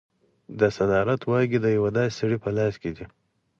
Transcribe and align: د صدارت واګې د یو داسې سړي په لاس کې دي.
د 0.59 0.61
صدارت 0.77 1.21
واګې 1.29 1.59
د 1.61 1.67
یو 1.77 1.85
داسې 1.97 2.13
سړي 2.19 2.37
په 2.43 2.49
لاس 2.57 2.73
کې 2.81 2.91
دي. 2.97 3.05